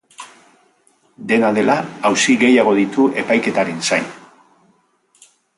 Dena 1.33 1.51
dela, 1.57 1.75
auzi 2.11 2.37
gehiago 2.45 2.75
ditu 2.81 3.07
epaiketaren 3.25 3.87
zain. 3.91 4.13